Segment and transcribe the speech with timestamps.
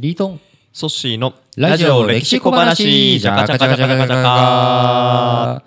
[0.00, 0.40] リートン。
[0.72, 3.20] ソッシーのラジオ歴史小話。
[3.20, 5.64] じゃかじゃかじゃかじゃかじゃか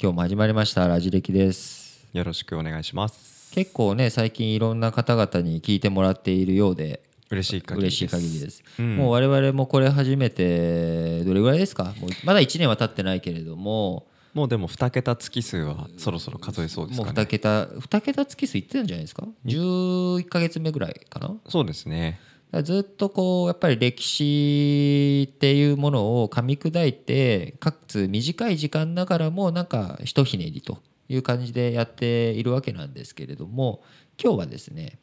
[0.00, 22.18] 今日も始まりましたラジ歴ですよろしくお願いします結構ね最近いろんな方々に聞いてもらっているようで嬉しい限りです嬉しい限りです、うんもう我々もこれ始めてどれぐらいですかもうまだ1年は経ってないけれどももうでも2桁月数はそろそろ数えそうですもう2かね桁2桁月数いってたんじゃないですか11か月目ぐらいかなそうですね
[22.62, 30.78] ずっとこうやっぱり歴史っていうものを噛み砕いてかつ短い時間ながらもなんかひとひねりと
[31.08, 33.82] いう感じでやっているわけなんですけれども
[34.22, 34.98] 今日はですね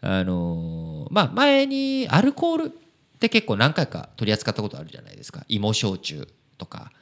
[0.00, 2.70] あのーまあ前にアルコールっ
[3.18, 5.44] て結構何回か取り扱ったことあるじゃないですか。
[5.48, 6.92] 芋焼酎とか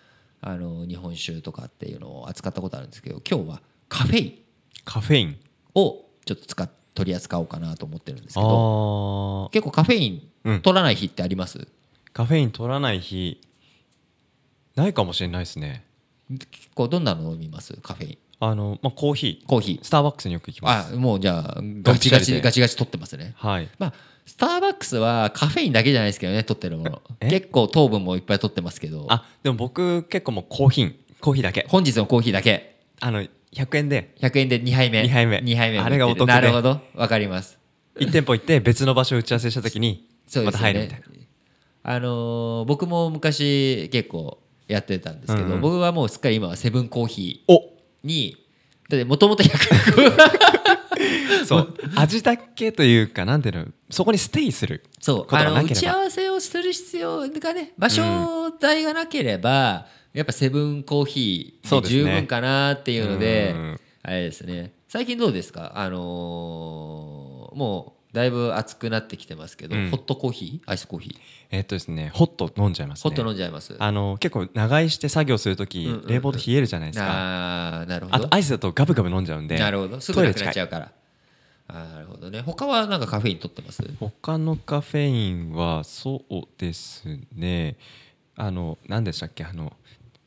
[0.41, 4.39] あの日本酒とかっていうのを扱ったことあるんですけど今日はカフェイン。
[4.85, 5.37] カフェイン。
[5.75, 9.51] をちょっと使っ取り扱おうかなと思ってるんですけあどー。
[9.51, 10.61] 結構カフェインうん。
[10.63, 11.67] 取らない日ってあります、
[12.13, 13.41] カフェイン取らない日
[14.75, 15.85] ないかもしれないですね。
[16.29, 17.75] 結構どんなの飲みます？
[17.83, 18.19] カフェイン。
[18.41, 19.85] あの、まあ、コーヒコーヒー。
[19.85, 20.95] スターバックスによく行きーます。
[20.95, 23.35] あもうじゃあガチガチガチガチ取ってますね。
[23.37, 23.69] はい。
[23.79, 23.93] まあ
[24.25, 27.03] スターバックスはカフェインだけじゃないですけどね取ってるもの。
[27.21, 27.29] え？
[27.29, 29.07] 結構糖分もいっぱい取ってますけど。
[29.11, 31.67] あでも僕結構もうコーヒーコーヒーだけ。
[31.69, 32.81] 本日のコーヒーだけ。
[33.01, 33.25] あの
[33.55, 34.15] 100円で。
[34.21, 35.03] 100円で2杯目。
[35.03, 35.37] 二杯目。
[35.39, 36.33] 2杯目あれがお得で。
[36.33, 36.81] なるほど。
[36.95, 37.59] わかります。
[37.97, 40.09] 1店舗行って別の場所打ち合わせした時に
[40.45, 41.05] また入るみたいね
[41.85, 41.95] な。
[41.95, 45.61] あのー僕も昔結構やってたんですけど、うんうん。
[45.61, 47.73] 僕はもうすっかり今はセブンコーヒーお。
[48.03, 48.37] に
[48.89, 51.75] だってもともと100 そう。
[51.97, 55.35] 味だけというかなんていうのそこにステイするそう。
[55.35, 63.81] あの打ち合わせをする必要がね場所代がなければ、やっぱセブンコーヒーで十分かなっていうのでうん。
[64.03, 64.73] あれですね。
[64.89, 65.73] 最近どうですか？
[65.77, 69.91] あのーもうだいぶ暑くなってきてますけど、うん。
[69.91, 70.71] ホットコーヒー？
[70.71, 71.17] アイスコーヒー？
[71.51, 73.11] えっとですねホット飲んじゃいますね。
[73.11, 76.07] ホット飲んじゃいます、あの結構長居して作業するとき、うんうんうん。
[76.09, 77.07] 冷房で冷えるじゃないですか。
[77.09, 78.17] あーなるほど。
[78.17, 79.59] あとアイスだとガブガブ飲んじゃうんで。
[79.59, 80.01] なるほど。
[80.01, 80.93] すぐなくなっちゃううから。
[81.69, 82.43] あーなるほどね。
[82.43, 83.83] 他はなんかカフェイン取ってます？
[83.99, 87.77] 他のカフェインはそうですね。
[88.37, 89.45] あの何でしたっけ？
[89.45, 89.73] あの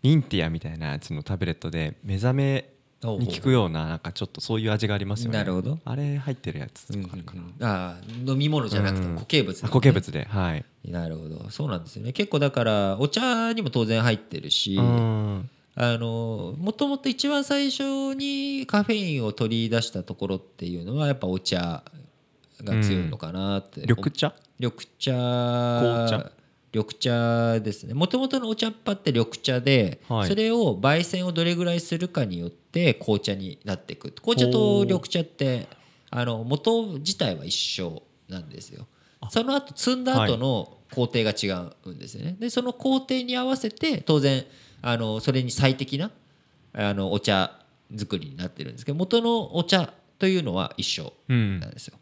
[0.06, 2.70] ミンティアみたいなやつのタブレットで目覚め
[3.02, 5.40] に効くようななんかちょっとそういう味がありますよね。
[5.40, 5.80] なるほど。
[5.84, 9.16] あれ入ってるやつうんとかあるかな、あー飲み物じゃなくてうん。
[9.16, 10.66] 固形物、あ固形物ではい。
[10.88, 11.50] なるほど。
[11.50, 12.14] そうなんですよね。
[12.14, 15.50] 結構だからお茶にも当然入ってるし、うん。
[15.76, 21.84] あのもともと一番最初にカフェインを取り出したところっていうのはやっぱお茶
[22.64, 24.34] が強いのかなって、緑茶？
[24.60, 25.12] 緑茶。
[25.12, 26.32] 紅茶？
[26.76, 27.94] 緑茶ですね。
[27.94, 30.28] もともとのお茶っ葉って緑茶で、はい。
[30.28, 34.12] それを焙煎をどれぐらいするかによって紅茶になっていく。
[34.12, 35.70] 紅茶と緑茶って
[36.12, 38.88] あの元自体は一緒なんですよ。
[39.30, 41.48] その後積んだ後の工程が違
[41.86, 42.36] うんですよね。
[42.38, 44.44] でその工程に合わせて当然
[44.82, 46.12] あのそれに最適な
[46.74, 47.52] あのお茶
[47.96, 51.98] 作りになってるんですけど元のお茶というのは一緒うんなんですよ。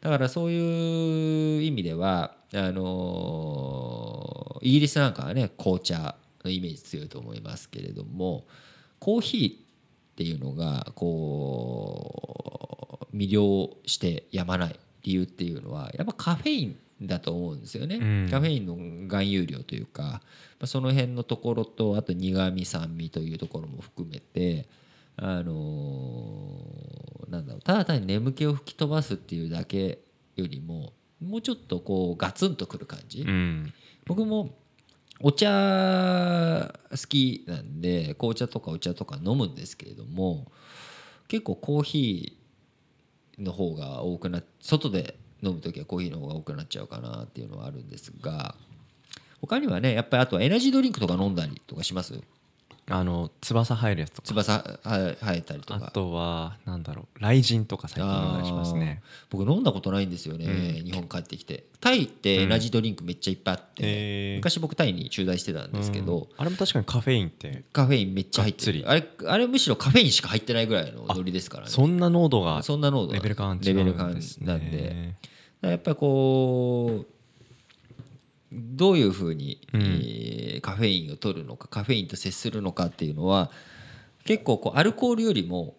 [0.00, 8.46] だからそういう意味ではあのイギリスなんかはね紅茶のイメージ強いと思いますけれども
[8.98, 9.56] コーヒーっ
[10.16, 12.28] ていうのがこ
[13.12, 18.28] う魅了してやまない理由っていうのはやっぱカフェインだと思うんですよね、うん。
[18.30, 20.20] カフェインの含有量というかま
[20.60, 24.68] あその辺のところとあと苦味酸味というところも含めて
[25.16, 29.98] あのーなんだろうただ単に眠気を吹き飛ばすっていうだけ
[30.36, 30.92] よりも
[31.24, 33.72] もうちょっとこうガツンとくる感じ、うん。
[34.06, 34.54] 僕も
[35.20, 40.50] お茶好きなんで紅茶とかお茶とか飲むんですけれども
[41.28, 48.54] 結構コーヒーの方が多くなっ外で飲む時はコーヒーの方が多くなっちゃうかなっていうのはあるんですが
[49.40, 52.20] 他にはねやっぱりあとはエナジードリンクとか飲んだりとかします？
[52.90, 54.28] あの翼入るやつとか。
[54.28, 55.86] 翼は生えたりとか。
[55.86, 59.02] あとはなんだろう雷神とか最近飲んだりしますね。
[59.30, 61.64] 僕飲んだことないんですよね、日本帰ってきて。
[61.80, 64.36] タイってエナジードリンクめっちゃいっぱいあって、へー。
[64.36, 66.26] 昔僕タイに駐在してたんですけど、うん。
[66.36, 68.82] あれも確かにカフェインってカフェインめっちゃ入ってる。
[68.82, 71.70] があれあれむしろカフェインしか入ってないぐらいのノリですからね。
[71.70, 75.14] そんな濃度がそんな濃度レベル感違レベル感なんで。
[75.62, 77.06] やっぱりこう
[78.52, 79.80] どういうふうに、うん。
[79.80, 80.23] えー
[80.64, 83.50] カフェインを取るのかカフェインと接するのかっていうのは
[84.24, 85.76] 結構こうアルコールよりも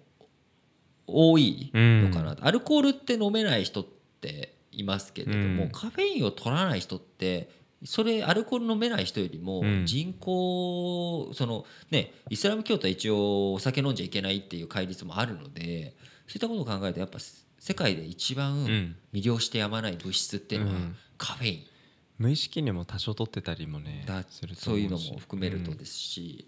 [1.08, 3.86] 多いのかな、アルコールって飲めない人っ
[4.22, 5.70] ていますけれども、うん。
[5.72, 7.50] カフェインを取らない人って
[7.84, 9.86] それアルコール飲めない人よりもうん。
[9.88, 15.96] 人口、そのねイスラム教徒は一応お酒飲んじゃいけないっていう戒律もあるので
[16.28, 18.96] そういったことを考えるとやっぱ世界で一番ん。
[19.14, 20.96] 魅了してやまない物質っていうのはうん。
[21.18, 21.64] カフェイン
[22.18, 26.48] 無意識にも多少取ってたりもねだするとそういうのも含めるとですし、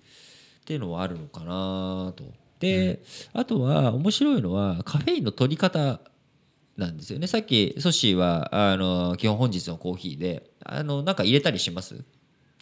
[0.61, 2.23] っていうのはあるのかなと。
[2.59, 3.03] で、
[3.33, 5.99] あとは面白いのはカフェインの取り方
[6.75, 7.27] なんですよね。
[7.27, 12.03] さっきソッシーはあの基本本日のコーヒーであのなんか入れたりします？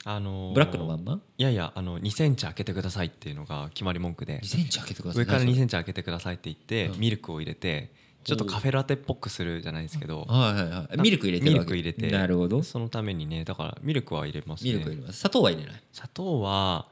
[0.04, 1.20] あのーブラックのまんま？
[1.38, 4.40] いやいやあの2センチ開けてくださいっていうのが決まり文句で。
[4.42, 5.24] 2センチ開けてください。
[5.24, 7.00] 上から2ンセンチ開けてくださいって言って、うん。
[7.00, 7.92] ミルクを入れて
[8.26, 11.00] ちょっとカフェラテっぽくするじゃないですけど、はいはいはい。
[11.00, 12.64] ミルク入れてミルク入れてなるほど。
[12.64, 14.72] そのためにねだからミルクは入れますね。
[14.72, 15.20] ミルク入れます。
[15.20, 15.84] 砂糖は入れない。
[15.94, 16.88] 砂糖は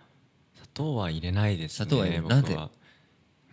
[0.53, 2.41] 砂糖は入れないですね砂糖は入れない。
[2.41, 2.69] 僕は。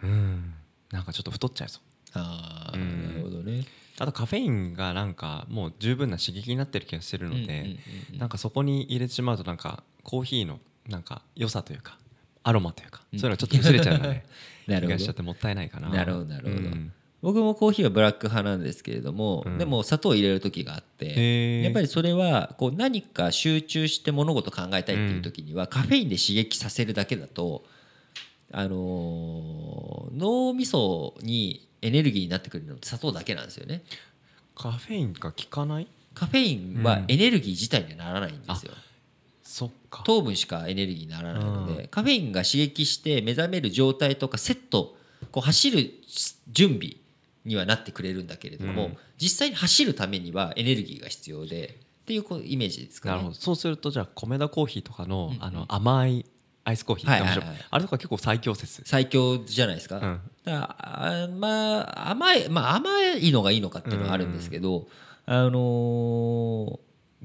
[0.02, 0.54] うん。
[0.92, 1.82] なんかちょっと太っちゃいそう。
[2.14, 3.08] ああ、うん。
[3.08, 3.64] なるほどね。
[3.98, 11.98] あとカフェインがなんかもう十分な刺激になってる気がしてるので、うんうんなんかそこに入れてしまうとなんかコーヒーのなんか良さというか
[12.42, 14.24] アロマというか、うんそういうのがちょっと薄れちゃうので
[14.66, 14.88] なるほど。
[14.88, 15.88] 気がしちゃってもったいないかな。
[15.90, 16.56] なるほどなるほど。
[16.56, 19.58] うん僕もコーヒーはブラック派なんですけれども、うん。
[19.58, 27.64] でも砂糖を入れる時があってやっぱりそれはこう何か集中して物事考えたいっていう時には、カフェインで刺激させるだけだと、
[28.52, 33.82] あのー脳みそにエネルギーになってくるのって砂糖だけなんですよね。
[34.56, 35.86] カフェインが効かない？
[36.14, 38.72] カフェインはエネルギー自体にはならないんですよ、
[39.42, 40.02] そっか。
[40.04, 44.96] 糖分しかエネルギーにならないので、うカフェインが刺激して目覚める状態とかセット
[45.30, 45.90] こう走る
[46.50, 46.96] 準備
[47.44, 48.96] にはなってくれるんだけれども、うん。
[49.18, 53.14] 実際に走るためにはエネルギーが必要でっていうこうイメージですかね。
[53.16, 53.34] なるほど。
[53.34, 55.36] そうするとじゃあ米田コーヒーとかの,、うん。
[55.36, 56.26] うんあの甘い
[56.64, 57.46] アイスコーヒーはいはいはい。
[57.70, 58.82] あれとか結構最強説。
[58.84, 59.96] 最強じゃないですか。
[59.98, 60.20] うん。
[60.44, 64.88] だあまあ甘いまあ甘いのがいいのかっていうのはあるんですけど、
[65.26, 66.78] あのー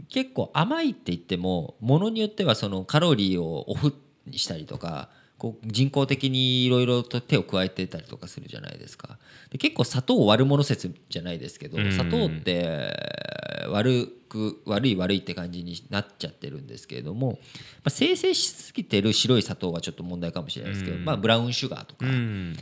[0.10, 3.96] 結構甘いって言ってもものによってはそのカロリーをオフ
[4.28, 5.10] にしたりとか
[5.46, 9.20] こう人工的にいろいろと手を加えてたりとかするじゃないですか。
[9.52, 11.92] で結構砂糖を悪者説じゃないですけど、うん。
[11.92, 12.92] 砂糖って
[13.70, 17.38] 悪く悪い悪いって感じになっちゃってるんですけれども、ま
[17.86, 21.06] あ、生成しすぎてる白い砂糖がちょっと問題かもしれないですけど、うん。
[21.06, 22.56] まあ、ブラウンシュガーとか、うん。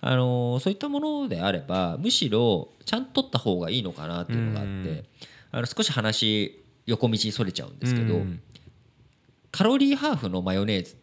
[0.00, 5.04] あのそういったものであればむしろちゃんと取った方がいいのかなっていうのがあって、うん。
[5.52, 8.40] あの少し話横道にそれちゃうんですけど、うん。
[9.52, 10.96] カロリーハーフのマヨネーズっ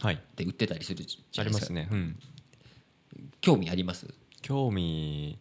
[0.00, 0.22] はい。
[0.36, 1.60] て売ってたりするじゃありないでか。
[1.60, 1.88] ますすね。
[1.90, 2.18] うん。
[3.40, 4.06] 興味あります？
[4.42, 5.38] 興味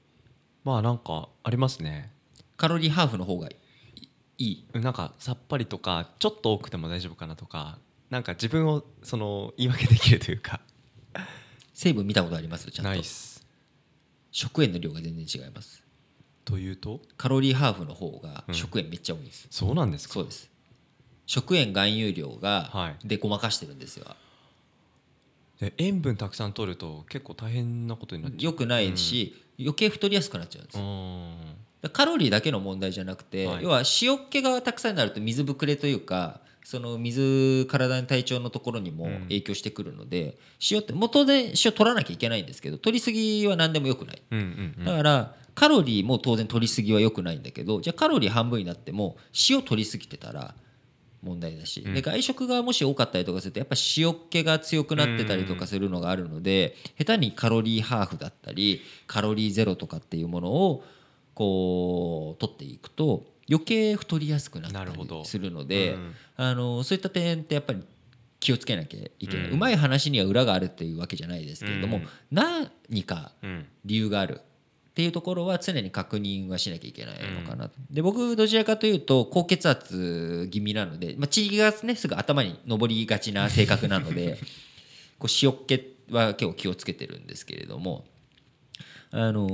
[0.63, 2.11] まあなんかありますね。
[2.57, 3.55] カロリーハーフの方がい
[4.37, 4.63] い？
[4.73, 7.77] なんかさっぱりとかちょっと多くても大丈夫かなとか
[8.09, 10.59] なんか自分をその言い訳できるというか。
[11.73, 12.71] 成分見たことあります？
[12.71, 12.89] ちゃんと。
[12.89, 13.45] ナイス
[14.31, 15.83] 食塩の量が全然違います。
[16.45, 17.01] というと？
[17.17, 18.55] カロリーハーフの方がうん。
[18.55, 20.15] 食塩めっちゃ多いんです、そうなんですか。
[20.15, 20.49] そうです。
[21.27, 23.07] 食塩含有量がはい。
[23.07, 24.05] でごまかしてるんですよ。
[24.05, 24.11] で
[25.77, 28.43] 塩分たくさん取ると結構大変なことになっちゃう。
[28.45, 30.71] よくないし、余計太りやすくなっちゃうんで
[31.87, 33.63] すカロリーだけの問題じゃなくて、はい。
[33.63, 39.21] 要は塩っ気がたくさんになると水ぶくれというかその水体の体調のところにもうん。
[39.23, 40.37] 影響してくるので、
[40.69, 44.21] 塩ってもう当然塩取らなきゃいけないんですけど取りすぎは何でもよくない。
[44.31, 44.85] うんうんうん。
[44.85, 49.17] だからカロリーも当然取りすぎはよくないんだけどじゃあカロリー半分になっても
[49.49, 50.53] 塩取りすぎてたら
[51.23, 51.93] 問題だし、うん。
[51.93, 60.83] で外食がもし多かったりとかするとやっぱ塩っ気が強くなってたりとかするのがあるので、下手にカロリーハーフだったりカロリーゼロとかっていうものを
[61.33, 65.19] こう取っていくと余計太りやすくなったなるほど。
[65.19, 66.15] りするので、うん。
[66.35, 67.83] あのそういった点ってやっぱり
[68.39, 72.07] 気をつけなきゃいけない、ううんまい話には裏があるっていうわけじゃないですけれども、うん。
[72.31, 73.65] 何かうん。
[73.85, 74.41] 理由がある
[74.97, 77.69] っていうところは常に確認はしなきゃいけないのかな。
[77.69, 84.39] と、で僕どちらかというと高血圧気味なので、まあ、血がねすぐ頭に上りがちな性格なので
[85.19, 88.05] こう塩っ気は結構気をつけてるんですけれども。
[89.11, 89.47] あの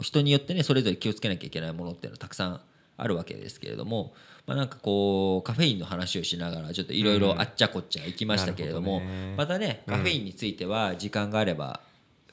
[0.00, 2.60] ー人によってねそれぞれ気をつけなきゃいけないものっていうのはたくさん
[2.98, 4.12] あるわけですけれども、
[4.46, 9.34] まあ、なんかこうカフェインの話をしながらちょっといろいろあっちゃこっちゃ行きましたけれども、なるほどね。
[9.38, 11.80] またねカフェインについては時間があれば、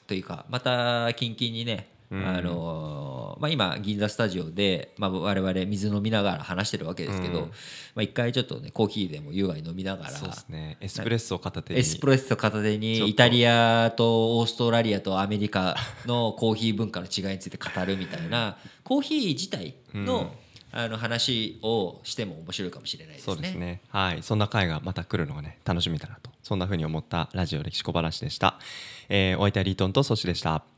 [0.06, 2.26] というかまたキンキンにね、うん。
[2.26, 7.44] あのーまあ、今銀座スタジオで、まあ、我々水飲みながら話してるわけですけど、うん。
[7.46, 7.50] ま
[7.96, 10.76] あ、一回ちょっとねコーヒーでも優雅に飲みながらそうですね。
[10.80, 11.80] エスプレッソを片手に。
[11.80, 20.32] エスプレッソ片手にイタリアとオーストラリアとアメリカのコーヒー文化の違いについて語るみたいなコーヒー自体の,、
[20.76, 23.34] あの話をしても面白いかもしれないですね。
[23.34, 23.80] そうですね。
[23.90, 24.22] はい。
[24.24, 26.30] そんな回がまた来るのがね楽しみだなと。
[26.42, 28.58] そんな風に思ったラジオ歴史小話でした、
[29.08, 30.73] えー、お相手はリートンとソシでした。